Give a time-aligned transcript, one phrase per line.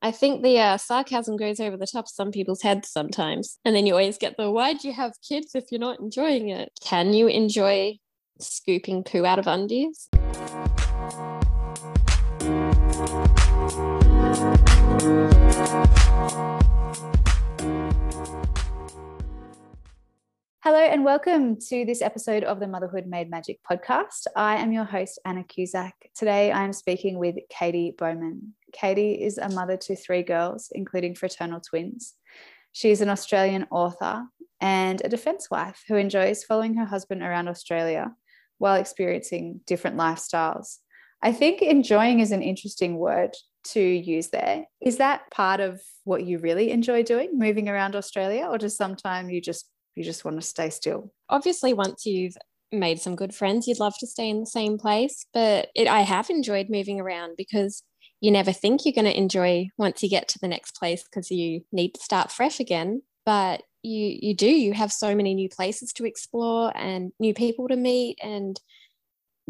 [0.00, 3.58] I think the uh, sarcasm goes over the top of some people's heads sometimes.
[3.64, 6.50] And then you always get the why do you have kids if you're not enjoying
[6.50, 6.70] it?
[6.80, 7.98] Can you enjoy
[8.38, 10.08] scooping poo out of undies?
[20.62, 24.28] Hello and welcome to this episode of the Motherhood Made Magic podcast.
[24.36, 25.94] I am your host, Anna Cusack.
[26.14, 28.54] Today I am speaking with Katie Bowman.
[28.72, 32.14] Katie is a mother to three girls, including fraternal twins.
[32.72, 34.24] She is an Australian author
[34.60, 38.12] and a defence wife who enjoys following her husband around Australia
[38.58, 40.78] while experiencing different lifestyles.
[41.22, 43.34] I think enjoying is an interesting word
[43.64, 44.66] to use there.
[44.80, 49.32] Is that part of what you really enjoy doing, moving around Australia, or does sometimes
[49.32, 51.12] you just you just want to stay still?
[51.28, 52.36] Obviously, once you've
[52.70, 55.26] made some good friends, you'd love to stay in the same place.
[55.34, 57.82] But it, I have enjoyed moving around because
[58.20, 61.30] you never think you're going to enjoy once you get to the next place because
[61.30, 63.02] you need to start fresh again.
[63.24, 64.48] But you you do.
[64.48, 68.60] You have so many new places to explore and new people to meet and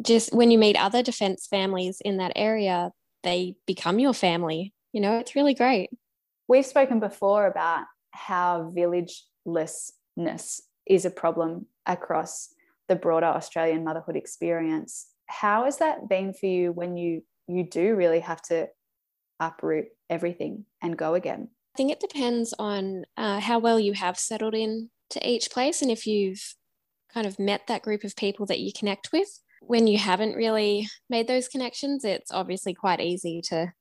[0.01, 2.93] just when you meet other defense families in that area
[3.25, 4.75] they become your family.
[4.93, 5.91] You know it's really great.
[6.47, 12.49] We've spoken before about how villagelessness is a problem across
[12.89, 15.09] the broader australian motherhood experience.
[15.27, 18.69] How has that been for you when you you do really have to
[19.41, 24.19] uproot everything and go again i think it depends on uh, how well you have
[24.19, 26.55] settled in to each place and if you've
[27.13, 30.89] kind of met that group of people that you connect with when you haven't really
[31.11, 33.73] made those connections, it's obviously quite easy to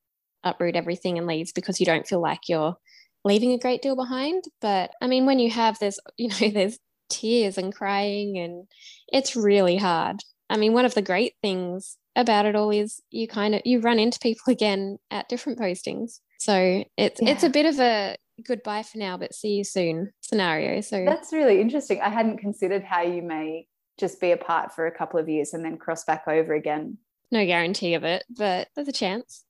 [0.44, 2.76] uproot everything and leave because you don't feel like you're
[3.24, 4.44] leaving a great deal behind.
[4.62, 6.80] But I mean, when you have this, you know, there's
[7.10, 8.68] tears and crying, and
[9.12, 10.18] it's really hard.
[10.50, 13.80] I mean, one of the great things about it all is you kind of you
[13.80, 16.20] run into people again at different postings.
[16.40, 17.30] So it's yeah.
[17.30, 20.82] it's a bit of a goodbye for now, but see you soon scenario.
[20.82, 22.02] So that's really interesting.
[22.02, 25.66] I hadn't considered how you may just be apart for a couple of years and
[25.66, 26.98] then cross back over again.
[27.32, 29.44] No guarantee of it, but there's a chance.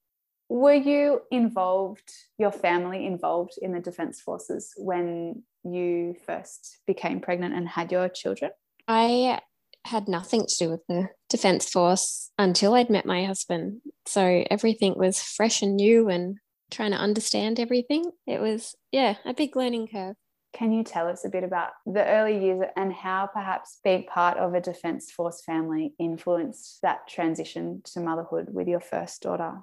[0.49, 7.53] Were you involved, your family involved in the Defence Forces when you first became pregnant
[7.53, 8.51] and had your children?
[8.87, 9.41] I
[9.87, 13.81] had nothing to do with the Defence Force until I'd met my husband.
[14.05, 16.37] So everything was fresh and new and
[16.71, 18.11] trying to understand everything.
[18.25, 20.15] It was, yeah, a big learning curve.
[20.53, 24.37] Can you tell us a bit about the early years and how perhaps being part
[24.37, 29.59] of a Defence Force family influenced that transition to motherhood with your first daughter?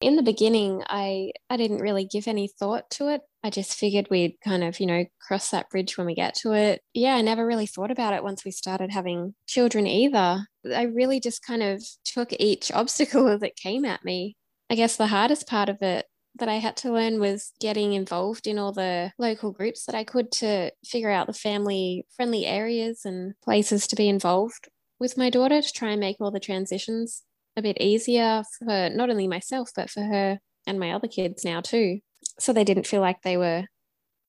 [0.00, 3.20] In the beginning, I, I didn't really give any thought to it.
[3.44, 6.52] I just figured we'd kind of, you know, cross that bridge when we get to
[6.52, 6.80] it.
[6.94, 10.46] Yeah, I never really thought about it once we started having children either.
[10.74, 14.36] I really just kind of took each obstacle it came at me.
[14.70, 16.06] I guess the hardest part of it
[16.36, 20.04] that I had to learn was getting involved in all the local groups that I
[20.04, 24.68] could to figure out the family friendly areas and places to be involved
[24.98, 27.22] with my daughter to try and make all the transitions
[27.56, 31.60] a bit easier for not only myself, but for her and my other kids now
[31.60, 32.00] too.
[32.38, 33.64] So they didn't feel like they were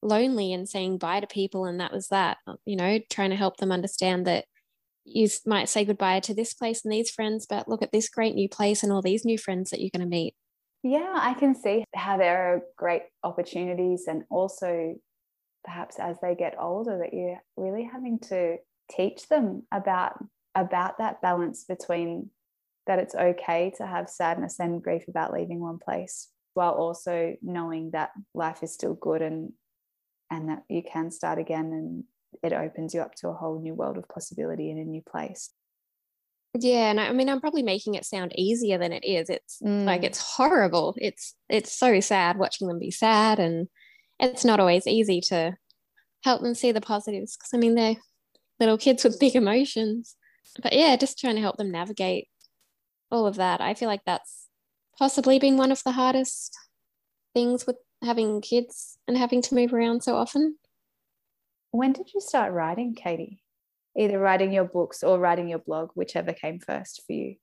[0.01, 1.65] lonely and saying bye to people.
[1.65, 4.45] And that was that, you know, trying to help them understand that
[5.03, 8.35] you might say goodbye to this place and these friends, but look at this great
[8.35, 10.35] new place and all these new friends that you're going to meet.
[10.83, 14.95] Yeah, I can see how there are great opportunities, and also
[15.63, 18.57] perhaps as they get older, that you're really having to
[18.89, 20.13] teach them about
[20.55, 22.29] about that balance between
[22.87, 27.91] that it's okay to have sadness and grief about leaving one place while also knowing
[27.91, 29.53] that life is still good and
[30.29, 32.03] and that you can start again and
[32.41, 35.49] it opens you up to a whole new world of possibility in a new place.
[36.57, 39.29] Yeah and I, mean i'm probably making it sound easier than it is.
[39.29, 39.85] It's mm.
[39.85, 40.95] like it's horrible.
[40.97, 43.67] It's it's so sad watching them be sad and
[44.19, 45.55] it's not always easy to
[46.23, 47.95] help them see the positives because i mean they're
[48.59, 50.15] little kids with big emotions.
[50.61, 52.27] But yeah just trying to help them navigate
[53.11, 54.47] all of that i feel like that's
[54.97, 56.57] possibly been one of the hardest
[57.33, 60.57] things with having kids and having to move around so often
[61.71, 63.41] when did you start writing katie
[63.97, 67.35] either writing your books or writing your blog, whichever came first for you?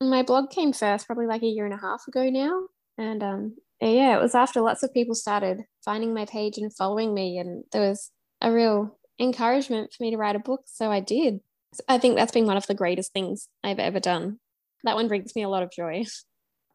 [0.00, 2.66] My blog came first, probably like a year and a half ago now.
[2.96, 7.14] And um, yeah, it was after lots of people started finding my page and following
[7.14, 8.10] me, and there was
[8.40, 10.62] a real encouragement for me to write a book.
[10.66, 11.40] So I did.
[11.88, 14.38] I think that's been one of the greatest things I've ever done.
[14.84, 16.04] That one brings me a lot of joy.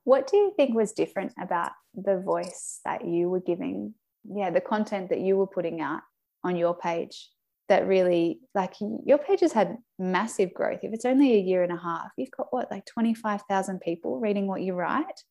[0.03, 3.93] What do you think was different about the voice that you were giving?
[4.25, 6.01] Yeah, the content that you were putting out
[6.43, 7.29] on your page
[7.69, 8.73] that really like
[9.05, 12.29] your page has had massive growth if it's only a year and a half you've
[12.35, 15.23] got what like 25,000 people reading what you write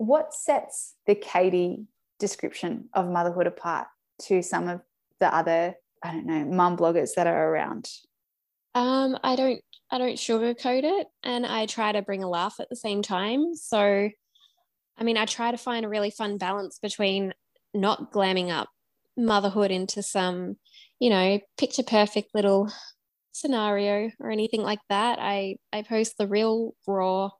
[0.00, 1.84] what sets the Katie
[2.18, 3.86] description of motherhood apart
[4.22, 4.80] to some of
[5.20, 7.86] the other, I don't know, mum bloggers that are around?
[8.74, 12.68] Um, I don't I don't sugarcoat it and I try to bring a laugh at
[12.70, 13.54] the same time.
[13.54, 14.10] So
[14.98, 17.32] I mean, I try to find a really fun balance between
[17.74, 18.68] not glamming up
[19.16, 20.56] motherhood into some,
[20.98, 22.70] you know, picture perfect little
[23.32, 25.18] scenario or anything like that.
[25.20, 27.30] I I post the real raw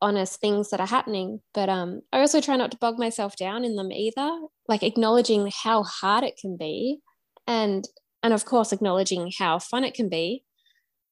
[0.00, 3.64] honest things that are happening but um I also try not to bog myself down
[3.64, 4.30] in them either
[4.68, 7.00] like acknowledging how hard it can be
[7.48, 7.84] and
[8.22, 10.44] and of course acknowledging how fun it can be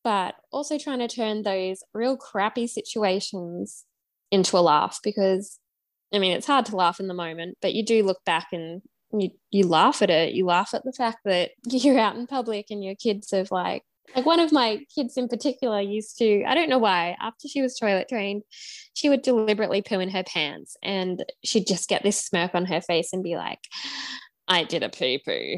[0.06, 3.84] but also trying to turn those real crappy situations
[4.30, 5.58] into a laugh because
[6.14, 8.82] I mean it's hard to laugh in the moment but you do look back and
[9.12, 10.32] you you laugh at it.
[10.34, 13.82] You laugh at the fact that you're out in public and your kids have like
[14.14, 17.60] like one of my kids in particular used to i don't know why after she
[17.60, 18.44] was toilet trained
[18.94, 22.80] she would deliberately poo in her pants and she'd just get this smirk on her
[22.80, 23.58] face and be like
[24.46, 25.56] i did a poo poo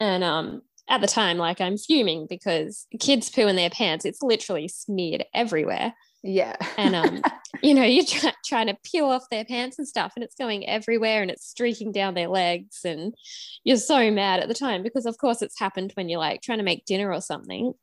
[0.00, 4.22] and um at the time like i'm fuming because kids poo in their pants it's
[4.22, 5.94] literally smeared everywhere.
[6.22, 6.56] Yeah.
[6.78, 7.22] And um
[7.62, 10.66] you know you're try- trying to peel off their pants and stuff and it's going
[10.68, 13.14] everywhere and it's streaking down their legs and
[13.62, 16.58] you're so mad at the time because of course it's happened when you're like trying
[16.58, 17.74] to make dinner or something.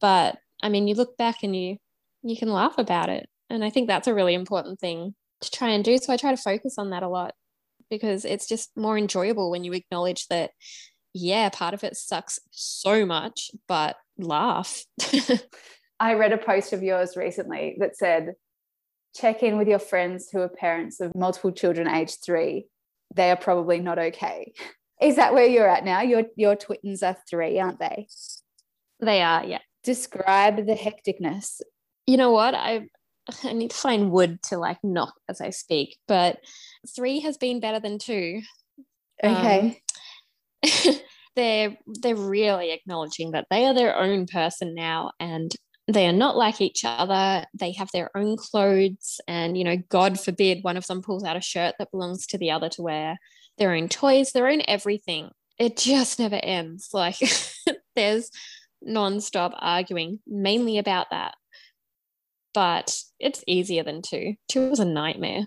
[0.00, 1.76] But i mean you look back and you
[2.22, 3.28] you can laugh about it.
[3.48, 5.98] And i think that's a really important thing to try and do.
[5.98, 7.34] So i try to focus on that a lot
[7.90, 10.52] because it's just more enjoyable when you acknowledge that
[11.14, 14.84] yeah part of it sucks so much but laugh.
[16.00, 18.34] I read a post of yours recently that said
[19.14, 22.66] check in with your friends who are parents of multiple children aged three.
[23.14, 24.52] They are probably not okay.
[25.02, 26.02] Is that where you're at now?
[26.02, 28.06] Your your twins are three aren't they?
[29.00, 29.60] They are yeah.
[29.82, 31.60] Describe the hecticness.
[32.06, 32.54] You know what?
[32.54, 32.88] I
[33.44, 36.38] i need to find wood to like knock as i speak but
[36.96, 38.40] three has been better than two.
[39.22, 39.60] Okay.
[39.60, 39.76] Um,
[41.36, 45.54] they're they're really acknowledging that they are their own person now and
[45.88, 47.44] they are not like each other.
[47.54, 51.36] They have their own clothes and you know god forbid one of them pulls out
[51.36, 53.16] a shirt that belongs to the other to wear
[53.58, 55.30] their own toys their own everything.
[55.58, 56.90] It just never ends.
[56.92, 57.16] Like
[57.96, 58.30] there's
[58.82, 61.34] non-stop arguing mainly about that.
[62.52, 64.34] But it's easier than two.
[64.48, 65.46] Two was a nightmare.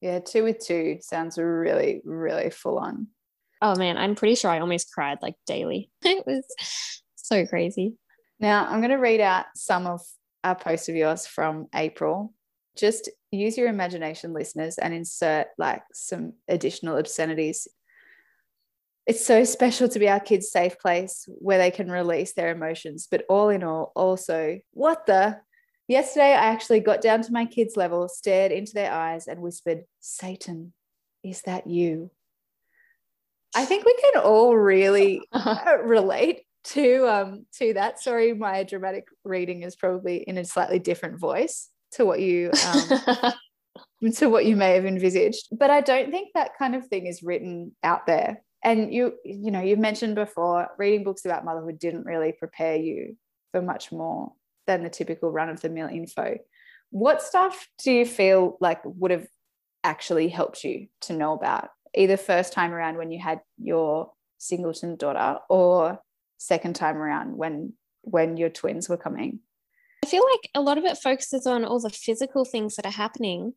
[0.00, 3.08] Yeah two with two sounds really really full on
[3.62, 6.44] oh man i'm pretty sure i almost cried like daily it was
[7.16, 7.94] so crazy
[8.38, 10.00] now i'm going to read out some of
[10.44, 12.32] our posts of yours from april
[12.76, 17.68] just use your imagination listeners and insert like some additional obscenities
[19.10, 23.08] it's so special to be our kids' safe place where they can release their emotions.
[23.10, 25.40] But all in all, also, what the?
[25.88, 29.80] Yesterday, I actually got down to my kids' level, stared into their eyes, and whispered,
[29.98, 30.72] Satan,
[31.24, 32.12] is that you?
[33.54, 35.22] I think we can all really
[35.82, 38.00] relate to um to that.
[38.00, 43.32] Sorry, my dramatic reading is probably in a slightly different voice to what you um,
[44.14, 45.48] to what you may have envisaged.
[45.50, 49.50] But I don't think that kind of thing is written out there and you you
[49.50, 53.16] know you've mentioned before reading books about motherhood didn't really prepare you
[53.52, 54.32] for much more
[54.66, 56.36] than the typical run of the mill info
[56.90, 59.26] what stuff do you feel like would have
[59.82, 64.96] actually helped you to know about either first time around when you had your singleton
[64.96, 66.00] daughter or
[66.38, 67.72] second time around when
[68.02, 69.40] when your twins were coming
[70.04, 72.92] i feel like a lot of it focuses on all the physical things that are
[72.92, 73.52] happening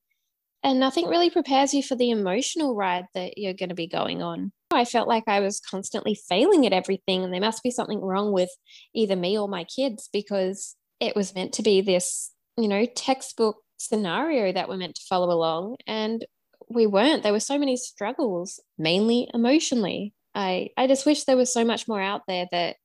[0.63, 4.21] and nothing really prepares you for the emotional ride that you're going to be going
[4.21, 8.01] on I felt like I was constantly failing at everything, and there must be something
[8.01, 8.49] wrong with
[8.93, 13.57] either me or my kids because it was meant to be this, you know, textbook
[13.77, 15.77] scenario that we're meant to follow along.
[15.87, 16.25] And
[16.69, 17.23] we weren't.
[17.23, 20.13] There were so many struggles, mainly emotionally.
[20.35, 22.77] I, I just wish there was so much more out there that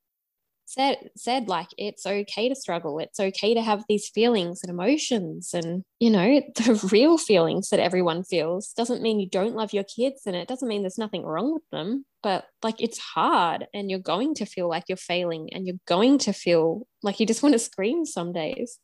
[0.68, 5.54] said said like it's okay to struggle it's okay to have these feelings and emotions
[5.54, 9.84] and you know the real feelings that everyone feels doesn't mean you don't love your
[9.84, 13.90] kids and it doesn't mean there's nothing wrong with them but like it's hard and
[13.90, 17.42] you're going to feel like you're failing and you're going to feel like you just
[17.42, 18.78] want to scream some days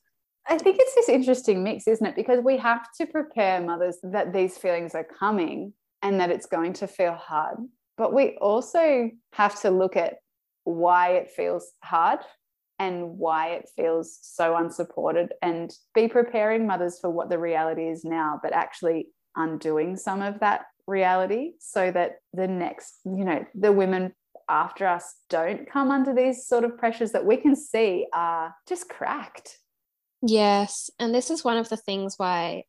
[0.46, 2.16] I think it's this interesting mix, isn't it?
[2.16, 5.72] Because we have to prepare mothers that these feelings are coming
[6.02, 7.56] and that it's going to feel hard.
[7.96, 10.16] But we also have to look at
[10.64, 12.20] why it feels hard
[12.78, 18.04] and why it feels so unsupported and be preparing mothers for what the reality is
[18.04, 23.72] now but actually undoing some of that reality so that the next you know the
[23.72, 24.12] women
[24.48, 28.88] after us don't come under these sort of pressures that we can see are just
[28.88, 29.58] cracked
[30.26, 32.64] yes and this is one of the things why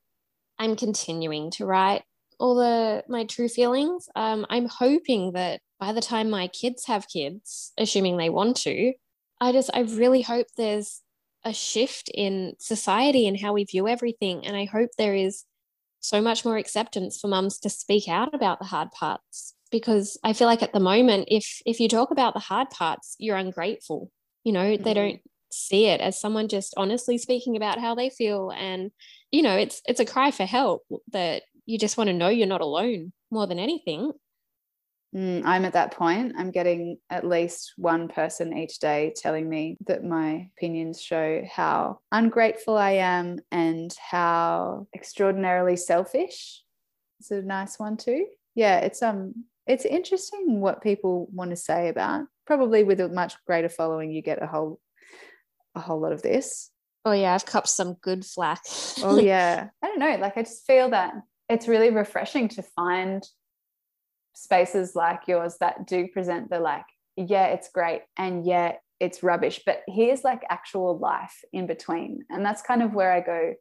[0.58, 2.04] I'm continuing to write
[2.40, 4.08] all the my true feelings.
[4.16, 8.94] Um, I'm hoping that by the time my kids have kids, assuming they want to,
[9.42, 11.02] I just I really hope there's
[11.44, 14.46] a shift in society and how we view everything.
[14.46, 15.44] And I hope there is
[16.00, 20.34] so much more acceptance for mums to speak out about the hard parts because I
[20.34, 24.12] feel like at the moment, if if you talk about the hard parts, you're ungrateful.
[24.44, 24.84] You know, mm-hmm.
[24.84, 25.22] they don't
[25.56, 28.52] see it as someone just honestly speaking about how they feel.
[28.56, 28.92] And
[29.32, 32.48] you know it's it's a cry for help that you just want to know you're
[32.48, 34.12] not alone more than anything.
[35.16, 36.34] Mm, i'm at that point.
[36.38, 42.00] I'm getting at least one person each day telling me that my opinions show how
[42.12, 46.62] ungrateful i am and how extraordinarily selfish.
[47.20, 48.28] It's a nice one too.
[48.56, 53.34] Yeah it's um it's interesting what people want to say about probably with a much
[53.48, 54.80] greater following you get a whole
[55.76, 56.72] a whole lot of this.
[57.08, 58.62] Oh yeah i've copped some good flack.
[59.04, 59.70] Oh yeah.
[59.84, 61.14] I don't know like i just feel that
[61.50, 63.24] it's really refreshing to find
[64.34, 69.62] spaces like yours that do present the like yeah it's great and yeah it's rubbish
[69.66, 72.26] but here's like actual life in between.
[72.30, 73.54] And that's kind of where i go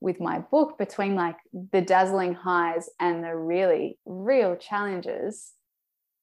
[0.00, 1.36] with my book between like
[1.72, 5.52] the dazzling highs and the really real challenges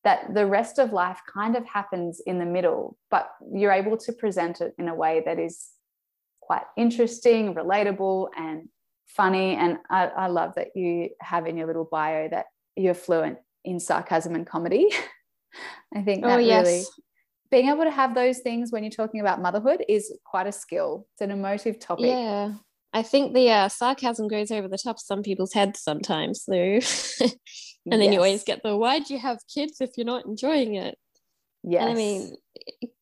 [0.04, 4.12] that the rest of life kind of happens in the middle but you're able to
[4.12, 5.70] present it in a way that is
[6.42, 8.68] quite interesting relatable and
[9.16, 9.56] funny.
[9.56, 13.80] And I, I love that you have in your little bio that you're fluent in
[13.80, 14.90] sarcasm and comedy.
[15.96, 16.66] I think that oh, yes.
[16.66, 16.84] really
[17.52, 21.06] being able to have those things when you're talking about motherhood is quite a skill.
[21.14, 22.06] It's an emotive topic.
[22.06, 22.54] Yeah.
[22.94, 26.80] I think the uh, sarcasm goes over the top of some people's heads sometimes, though.
[27.90, 28.14] and then yes.
[28.14, 30.98] you always get the why do you have kids if you're not enjoying it?
[31.64, 31.82] Yes.
[31.82, 32.36] And I mean,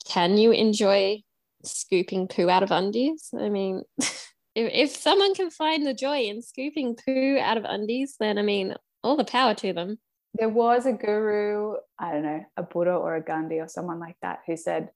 [0.07, 1.21] can you enjoy
[1.63, 3.29] scooping poo out of undies?
[3.37, 4.21] I mean, if,
[4.55, 8.75] if someone can find the joy in scooping poo out of undies, then I mean,
[9.03, 9.99] all the power to them.
[10.35, 14.17] There was a guru, I don't know, a Buddha or a Gandhi or someone like
[14.21, 14.89] that, who said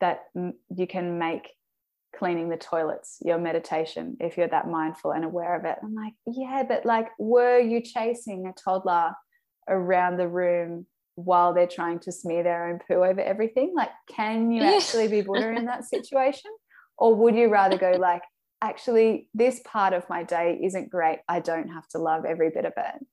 [0.00, 1.50] that you can make
[2.16, 5.76] cleaning the toilets your meditation if you're that mindful and aware of it.
[5.82, 9.12] I'm like, yeah, but like, were you chasing a toddler
[9.68, 13.72] around the room while they're trying to smear their own poo over everything?
[13.74, 16.50] Like, can you actually be Buddha in that situation?
[16.98, 18.22] Or would you rather go like,
[18.62, 21.18] actually, this part of my day isn't great.
[21.28, 23.06] I don't have to love every bit of it.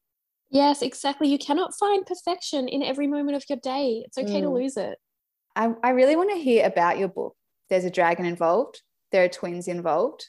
[0.50, 1.28] Yes, exactly.
[1.28, 4.04] You cannot find perfection in every moment of your day.
[4.06, 4.44] It's okay mm.
[4.44, 5.00] to lose it.
[5.56, 7.36] I, I really want to hear about your book.
[7.70, 8.82] There's a dragon involved,
[9.12, 10.28] there are twins involved.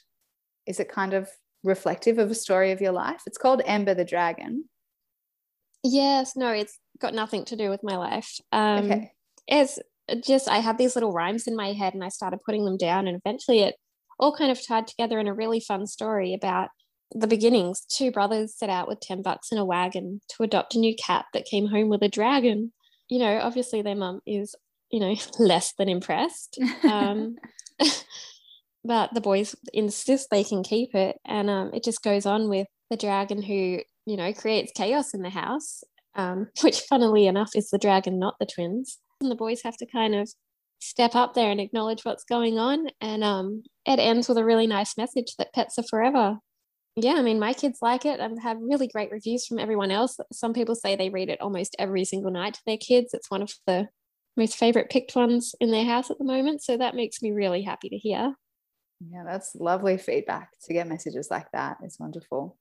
[0.65, 1.29] Is it kind of
[1.63, 3.21] reflective of a story of your life?
[3.27, 4.65] It's called Ember the Dragon.
[5.87, 8.39] Yes, no, it's got nothing to do with my life.
[8.51, 9.11] Um, okay.
[9.47, 9.77] It's
[10.25, 13.07] just, I had these little rhymes in my head and I started putting them down,
[13.07, 13.75] and eventually it
[14.19, 16.69] all kind of tied together in a really fun story about
[17.13, 17.81] the beginnings.
[17.89, 21.25] Two brothers set out with 10 bucks in a wagon to adopt a new cat
[21.33, 22.73] that came home with a dragon.
[23.09, 24.55] You know, obviously their mum is,
[24.91, 26.59] you know, less than impressed.
[26.83, 27.35] Um,
[28.83, 31.17] but the boys insist they can keep it.
[31.25, 35.21] And um, it just goes on with the dragon who, you know, creates chaos in
[35.21, 35.83] the house,
[36.15, 38.99] um, which funnily enough is the dragon, not the twins.
[39.21, 40.29] And the boys have to kind of
[40.79, 42.87] step up there and acknowledge what's going on.
[43.01, 46.37] And um, it ends with a really nice message that pets are forever.
[46.97, 48.21] Yeah, I mean, my kids like it.
[48.21, 50.17] I've had really great reviews from everyone else.
[50.31, 53.13] Some people say they read it almost every single night to their kids.
[53.13, 53.89] It's one of the
[54.37, 56.63] most favorite picked ones in their house at the moment.
[56.63, 58.35] So that makes me really happy to hear.
[59.11, 61.77] Yeah, that's lovely feedback to get messages like that.
[61.83, 62.57] It's wonderful.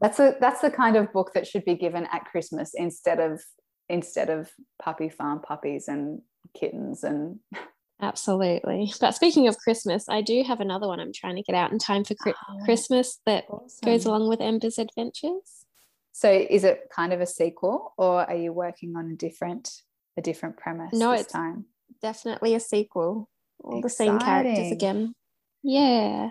[0.00, 3.42] That's a that's the kind of book that should be given at Christmas instead of
[3.88, 4.50] instead of
[4.82, 6.20] puppy farm puppies and
[6.58, 7.38] kittens and
[8.00, 8.92] absolutely.
[9.00, 11.78] But speaking of christmas i do have another one i'm trying to get out in
[11.78, 13.84] time for oh, christmas that awesome.
[13.84, 15.64] goes along with ember's adventures.
[16.12, 19.70] So is it kind of a sequel or are you working on a different
[20.16, 21.66] a different premise no it's time?
[22.02, 23.28] definitely a sequel.
[23.64, 23.82] All Exciting.
[23.82, 25.14] the same characters again.
[25.62, 26.30] Yeah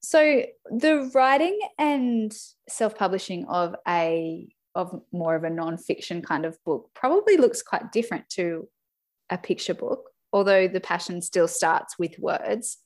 [0.00, 2.32] so the writing and
[2.68, 8.28] self-publishing of a of more of a non-fiction kind of book probably looks quite different
[8.30, 8.68] to
[9.28, 12.78] a picture book, although the passion still starts with words.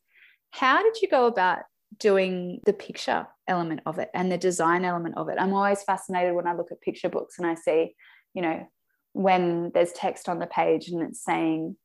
[0.50, 1.60] How did you go about
[1.98, 5.36] doing the picture element of it and the design element of it?
[5.38, 7.94] I'm always fascinated when I look at picture books and I see,
[8.32, 8.66] you know,
[9.12, 11.76] when there's text on the page and it's saying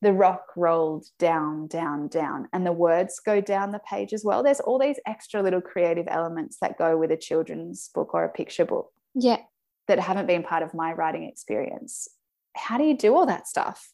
[0.00, 4.42] the rock rolled down, down, down, and the words go down the page as well.
[4.42, 8.28] There's all these extra little creative elements that go with a children's book or a
[8.28, 8.92] picture book.
[9.14, 9.38] Yeah.
[9.88, 12.08] That haven't been part of my writing experience.
[12.54, 13.90] How do you do all that stuff?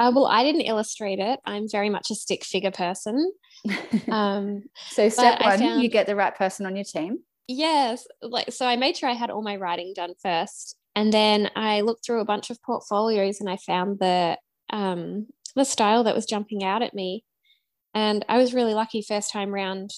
[0.00, 1.38] Uh, well, I didn't illustrate it.
[1.44, 3.32] I'm very much a stick figure person.
[4.08, 7.20] Um, so, step one, found, you get the right person on your team.
[7.46, 10.76] Yes, like so I made sure I had all my writing done first.
[10.96, 14.36] And then I looked through a bunch of portfolios and I found the
[14.72, 17.24] um the style that was jumping out at me.
[17.94, 19.90] And I was really lucky first time round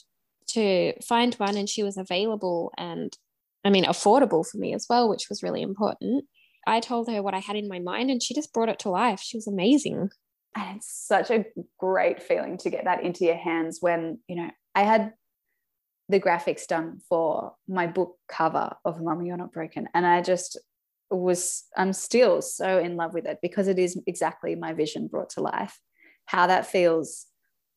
[0.49, 3.17] to find one and she was available and
[3.65, 6.25] I mean affordable for me as well, which was really important.
[6.67, 8.91] I told her what I had in my mind and she just brought it to
[8.91, 9.21] life.
[9.21, 10.11] She was amazing.
[10.57, 11.45] And it's such a
[11.79, 15.13] great feeling to get that into your hands when, you know, I had
[16.09, 19.89] the graphics done for my book cover of Mama You're Not Broken.
[19.95, 20.59] And I just
[21.17, 25.31] was, I'm still so in love with it because it is exactly my vision brought
[25.31, 25.79] to life.
[26.27, 27.27] How that feels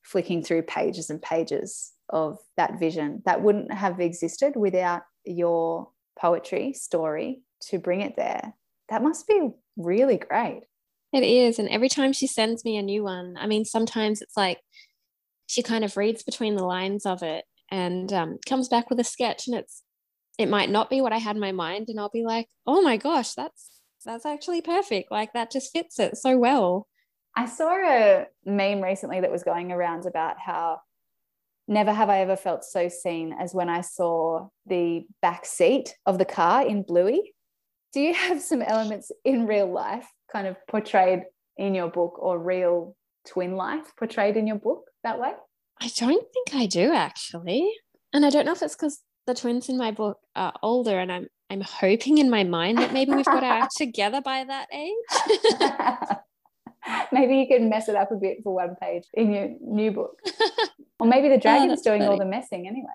[0.03, 6.74] flicking through pages and pages of that vision that wouldn't have existed without your poetry
[6.74, 8.53] story to bring it there.
[8.89, 10.62] That must be really great.
[11.13, 11.60] It is.
[11.60, 14.60] And every time she sends me a new one, I mean, sometimes it's like
[15.48, 19.03] she kind of reads between the lines of it and um, comes back with a
[19.03, 19.84] sketch and it's
[20.38, 22.82] it might not be what I had in my mind and I'll be like, oh
[22.82, 25.12] my gosh, that's that's actually perfect.
[25.12, 26.88] Like that just fits it so well.
[27.36, 30.79] I saw a meme recently that was going around about how
[31.67, 36.17] never have I ever felt so seen as when I saw the back seat of
[36.17, 37.34] the car in Bluey.
[37.94, 41.24] Do you have some elements in real life kind of portrayed
[41.58, 42.96] in your book or real
[43.27, 45.34] twin life portrayed in your book that way?
[45.82, 47.70] I don't think I do actually.
[48.13, 51.12] And I don't know if it's because the twins in my book are older and
[51.12, 54.67] I'm I'm hoping in my mind that maybe we've got our act together by that
[54.74, 56.17] age.
[57.12, 60.19] maybe you can mess it up a bit for one page in your new book.
[61.00, 62.12] or maybe the oh, dragon's oh, doing funny.
[62.12, 62.88] all the messing anyway.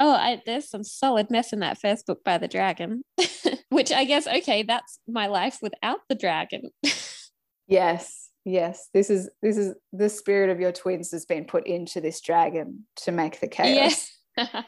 [0.00, 3.02] Oh, I, there's some solid mess in that first book by the dragon,
[3.68, 6.70] which I guess, okay, that's my life without the dragon.
[7.68, 8.88] yes, yes.
[8.92, 12.84] This is this is the spirit of your twins has been put into this dragon
[12.96, 14.10] to make the chaos.
[14.36, 14.64] Yes.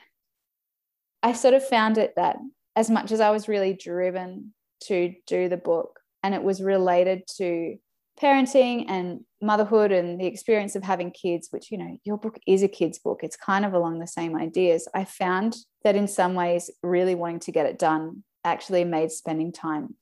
[1.25, 2.37] I sort of found it that
[2.77, 4.53] as much as I was really driven
[4.85, 7.77] to do the book and it was related to
[8.21, 12.63] parenting and motherhood and the experience of having kids, which, you know, your book is
[12.63, 14.87] a kid's book, it's kind of along the same ideas.
[14.95, 19.51] I found that in some ways, really wanting to get it done actually made spending
[19.51, 19.97] time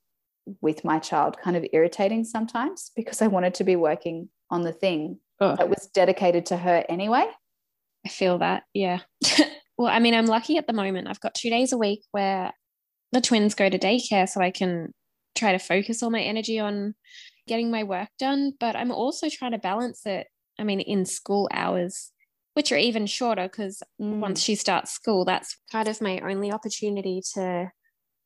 [0.60, 4.72] with my child kind of irritating sometimes because I wanted to be working on the
[4.72, 5.54] thing oh.
[5.54, 7.26] that was dedicated to her anyway.
[8.04, 8.98] I feel that, yeah.
[9.78, 11.08] well, I mean, I'm lucky at the moment.
[11.08, 12.52] I've got two days a week where
[13.12, 14.92] the twins go to daycare so I can
[15.34, 16.94] try to focus all my energy on
[17.46, 18.52] getting my work done.
[18.58, 20.26] But I'm also trying to balance it,
[20.58, 22.12] I mean, in school hours,
[22.54, 24.20] which are even shorter because mm.
[24.20, 27.70] once she starts school, that's kind of my only opportunity to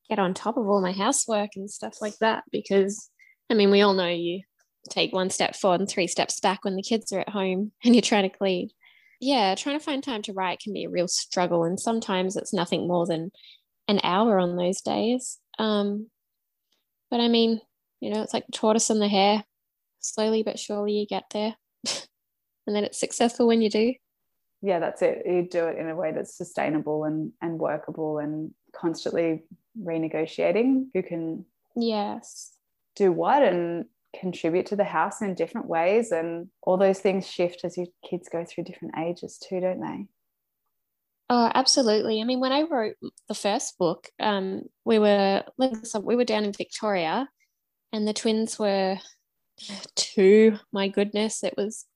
[0.09, 2.45] get on top of all my housework and stuff like that.
[2.51, 3.11] Because,
[3.51, 4.43] I mean, we all know you
[4.91, 7.95] take one step forward and three steps back when the kids are at home and
[7.95, 8.71] you're trying to clean
[9.21, 11.65] yeah, trying to find time to write can be a real struggle.
[11.65, 13.31] And sometimes it's nothing more than
[13.89, 15.39] an hour on those days.
[15.59, 16.09] Um,
[17.11, 17.61] but I mean,
[18.01, 19.45] you know, it's like the tortoise and the hare.
[20.01, 21.55] Slowly but surely you get there.
[22.67, 23.95] and then it's successful when you do.
[24.63, 25.23] Yeah, that's it.
[25.27, 29.45] You do it in a way that's sustainable and, and workable and constantly
[29.83, 32.53] renegotiating who can yes
[32.95, 33.85] do what and
[34.19, 38.29] contribute to the house in different ways and all those things shift as your kids
[38.31, 40.07] go through different ages too don't they?
[41.29, 42.21] Oh absolutely.
[42.21, 42.97] I mean when i wrote
[43.29, 47.29] the first book um, we were we were down in victoria
[47.93, 48.99] and the twins were
[49.97, 50.59] two.
[50.73, 51.87] My goodness it was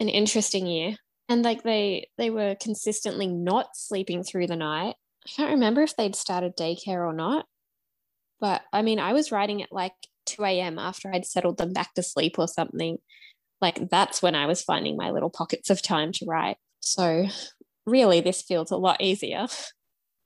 [0.00, 0.96] an interesting year.
[1.28, 4.96] And like they they were consistently not sleeping through the night.
[5.26, 7.44] I can't remember if they'd started daycare or not
[8.40, 9.94] but i mean i was writing at like
[10.28, 10.78] 2 a.m.
[10.78, 12.98] after I'd settled them back to sleep or something,
[13.60, 16.58] like that's when I was finding my little pockets of time to write.
[16.80, 17.26] So
[17.86, 19.46] really this feels a lot easier.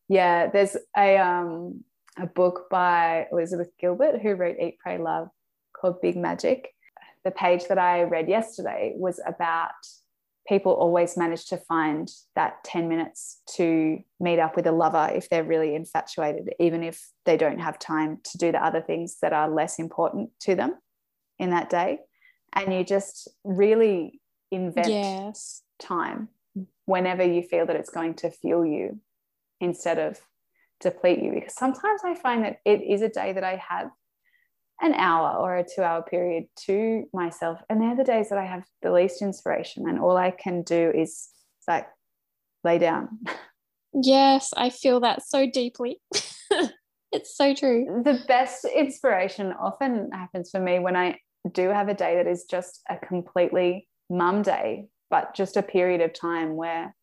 [0.09, 1.85] Yeah, there's a um
[2.18, 5.29] a book by Elizabeth Gilbert who wrote Eat, Pray, Love
[5.75, 6.68] called Big Magic.
[7.25, 9.70] The page that I read yesterday was about
[10.46, 15.28] people always manage to find that 10 minutes to meet up with a lover if
[15.28, 19.33] they're really infatuated, even if they don't have time to do the other things that
[19.33, 20.74] are less important to them
[21.38, 21.98] in that day.
[22.52, 25.62] And you just really invent yes.
[25.78, 26.28] time
[26.87, 29.00] whenever you feel that it's going to fuel you
[29.61, 30.20] instead of
[30.81, 31.33] deplete you.
[31.33, 33.90] Because sometimes I find that it is a day that I have
[34.82, 37.60] an hour or a two hour period to myself.
[37.70, 40.92] And they're the days that I have the least inspiration, and all I can do
[40.94, 41.28] is
[41.66, 41.86] like
[42.64, 43.20] lay down.
[43.94, 46.00] Yes, I feel that so deeply.
[47.12, 48.02] it's so true.
[48.04, 51.18] The best inspiration often happens for me when I
[51.52, 56.00] do have a day that is just a completely mum day, but just a period
[56.00, 56.94] of time where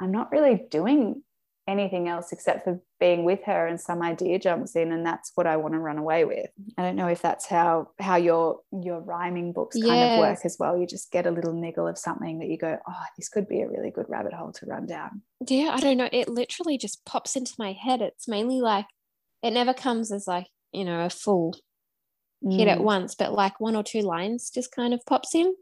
[0.00, 1.22] I'm not really doing
[1.72, 5.46] anything else except for being with her and some idea jumps in and that's what
[5.46, 6.50] I want to run away with.
[6.78, 10.12] I don't know if that's how how your your rhyming books kind yes.
[10.14, 10.78] of work as well.
[10.78, 13.62] You just get a little niggle of something that you go, oh, this could be
[13.62, 15.22] a really good rabbit hole to run down.
[15.48, 16.08] Yeah, I don't know.
[16.12, 18.00] It literally just pops into my head.
[18.00, 18.86] It's mainly like
[19.42, 21.56] it never comes as like, you know, a full
[22.44, 22.56] mm.
[22.56, 22.84] hit at mm.
[22.84, 25.54] once, but like one or two lines just kind of pops in.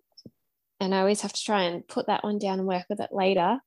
[0.81, 3.11] And I always have to try and put that one down and work with it
[3.13, 3.61] later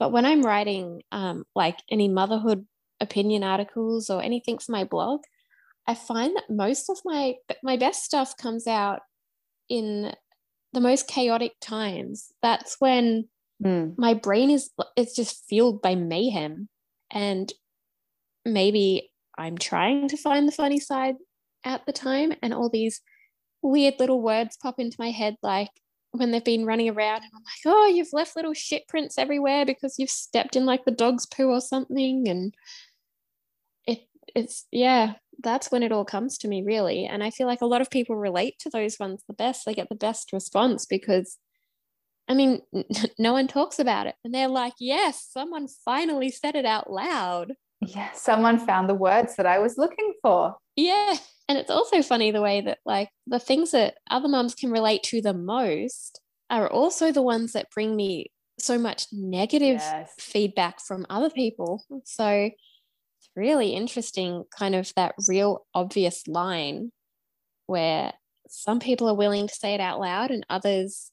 [0.00, 2.66] but when I'm writing um, like any motherhood
[3.00, 5.20] opinion articles or anything for my blog,
[5.86, 9.00] I find that most of my my best stuff comes out
[9.68, 10.12] in
[10.72, 12.32] the most chaotic times.
[12.42, 13.28] That's when
[13.62, 13.94] mm.
[13.98, 16.68] my brain is it's just fueled by mayhem,
[17.12, 17.52] and
[18.46, 21.16] maybe I'm trying to find the funny side
[21.62, 23.02] at the time, and all these
[23.62, 25.68] weird little words pop into my head like
[26.12, 29.64] when they've been running around and I'm like, oh, you've left little shit prints everywhere
[29.64, 32.28] because you've stepped in like the dog's poo or something.
[32.28, 32.54] And
[33.86, 37.06] it it's yeah, that's when it all comes to me really.
[37.06, 39.64] And I feel like a lot of people relate to those ones the best.
[39.64, 41.38] They get the best response because
[42.28, 42.60] I mean,
[43.18, 44.14] no one talks about it.
[44.24, 47.54] And they're like, yes, someone finally said it out loud.
[47.80, 50.56] Yeah, someone found the words that I was looking for.
[50.76, 51.14] Yeah.
[51.50, 55.02] And it's also funny the way that, like, the things that other moms can relate
[55.02, 60.12] to the most are also the ones that bring me so much negative yes.
[60.16, 61.82] feedback from other people.
[62.04, 66.92] So it's really interesting, kind of that real obvious line
[67.66, 68.12] where
[68.48, 71.10] some people are willing to say it out loud and others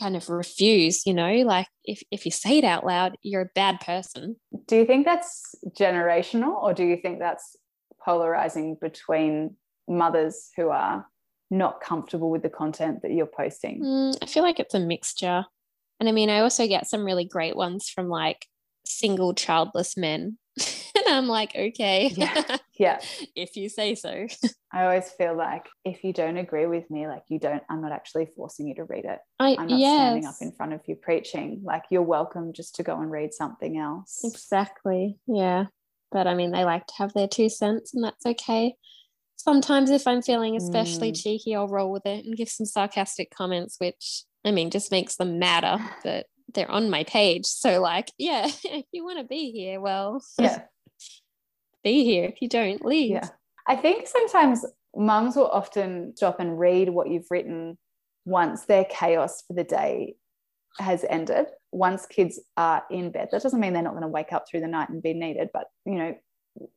[0.00, 3.50] kind of refuse you know like if, if you say it out loud you're a
[3.54, 4.34] bad person
[4.66, 7.54] do you think that's generational or do you think that's
[8.04, 9.56] polarizing between
[9.88, 11.06] mothers who are
[11.50, 13.82] not comfortable with the content that you're posting?
[13.82, 15.44] Mm, I feel like it's a mixture.
[15.98, 18.46] And I mean, I also get some really great ones from like
[18.84, 20.38] single childless men.
[20.58, 22.10] and I'm like, okay.
[22.14, 22.56] Yeah.
[22.78, 23.00] yeah.
[23.34, 24.26] if you say so.
[24.72, 27.92] I always feel like if you don't agree with me, like you don't, I'm not
[27.92, 29.18] actually forcing you to read it.
[29.38, 30.00] I, am not yes.
[30.00, 31.62] standing up in front of you preaching.
[31.64, 34.20] Like you're welcome just to go and read something else.
[34.24, 35.18] Exactly.
[35.26, 35.66] Yeah.
[36.10, 38.74] But I mean, they like to have their two cents, and that's okay.
[39.36, 41.22] Sometimes, if I'm feeling especially mm.
[41.22, 45.16] cheeky, I'll roll with it and give some sarcastic comments, which I mean, just makes
[45.16, 47.46] them madder that they're on my page.
[47.46, 50.62] So, like, yeah, if you want to be here, well, yeah,
[51.84, 52.24] be here.
[52.24, 53.12] If you don't, leave.
[53.12, 53.28] Yeah.
[53.66, 54.64] I think sometimes
[54.96, 57.78] mums will often stop and read what you've written
[58.24, 60.16] once their chaos for the day
[60.78, 64.32] has ended once kids are in bed that doesn't mean they're not going to wake
[64.32, 66.14] up through the night and be needed but you know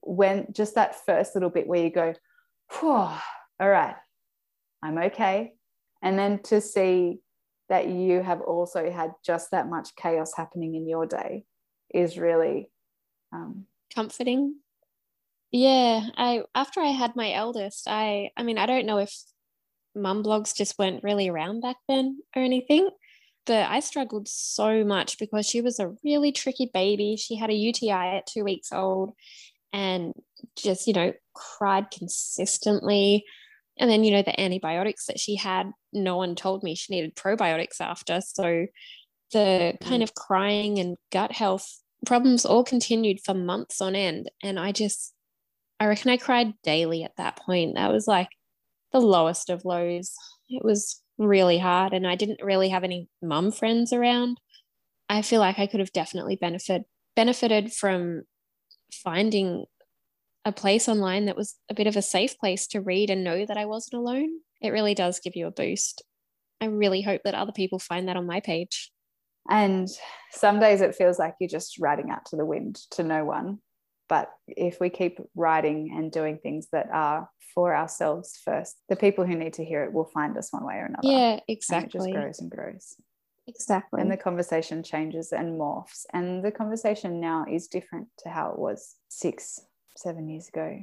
[0.01, 2.13] when just that first little bit where you go
[2.83, 3.95] all right
[4.81, 5.53] i'm okay.
[6.03, 7.19] And then to see
[7.69, 11.45] that you have also had just that much chaos happening in your day
[11.93, 12.69] is really
[13.31, 14.57] um, comforting?
[15.51, 19.15] Yeah i after i had my eldest i i mean i don't know if
[19.95, 22.89] mum blogs just weren't really around back then or anything
[23.45, 27.17] but I struggled so much because she was a really tricky baby.
[27.17, 29.13] She had a UTI at two weeks old
[29.71, 30.13] and
[30.55, 33.25] just, you know, cried consistently.
[33.77, 37.15] And then, you know, the antibiotics that she had, no one told me she needed
[37.15, 38.21] probiotics after.
[38.21, 38.67] So
[39.31, 40.03] the kind mm.
[40.03, 44.29] of crying and gut health problems all continued for months on end.
[44.41, 45.13] And I just,
[45.79, 47.75] I reckon I cried daily at that point.
[47.75, 48.29] That was like
[48.91, 50.13] the lowest of lows.
[50.49, 54.39] It was really hard and I didn't really have any mum friends around.
[55.09, 58.23] I feel like I could have definitely benefited benefited from
[58.91, 59.65] finding
[60.45, 63.45] a place online that was a bit of a safe place to read and know
[63.45, 64.29] that I wasn't alone.
[64.61, 66.03] It really does give you a boost.
[66.59, 68.91] I really hope that other people find that on my page.
[69.49, 69.89] And
[70.31, 73.59] some days it feels like you're just writing out to the wind to no one.
[74.09, 79.25] But if we keep writing and doing things that are for ourselves first, the people
[79.25, 81.07] who need to hear it will find us one way or another.
[81.07, 81.77] Yeah, exactly.
[81.77, 82.95] And it just grows and grows.
[83.47, 84.01] Exactly.
[84.01, 86.05] And the conversation changes and morphs.
[86.13, 89.59] And the conversation now is different to how it was six,
[89.97, 90.79] seven years ago.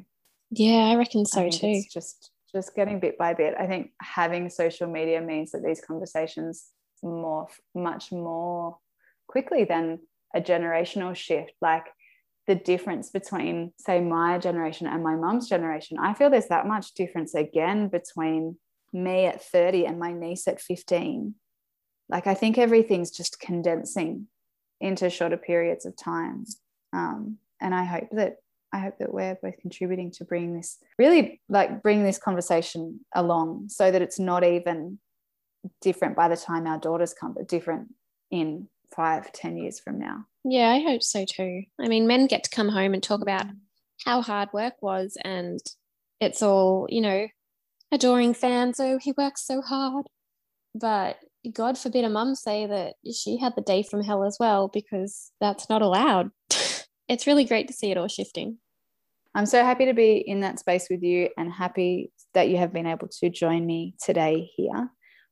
[0.50, 1.66] Yeah, I reckon so I too.
[1.66, 3.54] It's just just getting bit by bit.
[3.58, 6.70] I think having social media means that these conversations
[7.04, 8.78] morph much more
[9.28, 10.00] quickly than
[10.34, 11.52] a generational shift.
[11.62, 11.86] Like
[12.46, 15.98] the difference between, say, my generation and my mum's generation.
[15.98, 18.56] I feel there's that much difference again between
[18.92, 21.34] me at 30 and my niece at 15.
[22.08, 24.26] Like, I think everything's just condensing
[24.80, 26.44] into shorter periods of time.
[26.92, 28.36] Um, and I hope that
[28.72, 33.68] I hope that we're both contributing to bring this really like bring this conversation along
[33.68, 34.98] so that it's not even
[35.80, 37.88] different by the time our daughters come, but different
[38.30, 40.26] in five, ten years from now.
[40.44, 41.62] Yeah, I hope so too.
[41.80, 43.46] I mean, men get to come home and talk about
[44.04, 45.60] how hard work was, and
[46.20, 47.28] it's all, you know,
[47.92, 48.80] adoring fans.
[48.80, 50.06] Oh, he works so hard.
[50.74, 51.18] But
[51.52, 55.32] God forbid a mum say that she had the day from hell as well, because
[55.40, 56.30] that's not allowed.
[57.08, 58.58] it's really great to see it all shifting.
[59.34, 62.72] I'm so happy to be in that space with you and happy that you have
[62.72, 64.90] been able to join me today here.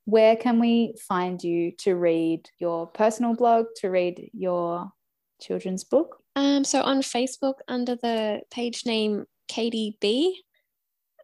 [0.09, 4.91] Where can we find you to read your personal blog, to read your
[5.39, 6.23] children's book?
[6.35, 10.41] Um, so on Facebook under the page name Katie B.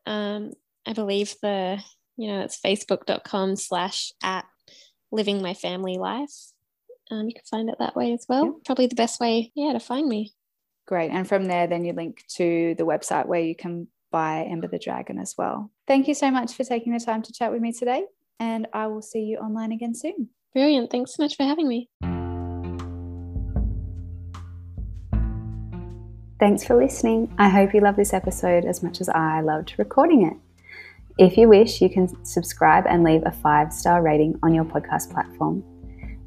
[0.05, 0.53] Um,
[0.87, 1.83] I believe the,
[2.19, 4.45] you know, it's facebook.com slash at
[5.11, 6.53] living my family life.
[7.11, 8.45] Um, you can find it that way as well.
[8.45, 8.53] Yeah.
[8.67, 10.35] Probably the best way, yeah, to find me.
[10.87, 11.11] Great.
[11.11, 14.79] And from there, then you link to the website where you can buy Ember the
[14.79, 15.71] Dragon as well.
[15.87, 18.05] Thank you so much for taking the time to chat with me today.
[18.41, 20.29] And I will see you online again soon.
[20.53, 20.91] Brilliant.
[20.91, 21.89] Thanks so much for having me.
[26.41, 27.35] Thanks for listening.
[27.39, 30.37] I hope you love this episode as much as I loved recording it.
[31.17, 35.13] If you wish, you can subscribe and leave a five star rating on your podcast
[35.13, 35.63] platform.